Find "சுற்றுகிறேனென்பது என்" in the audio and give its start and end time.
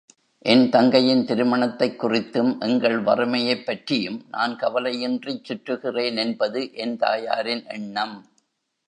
5.49-6.97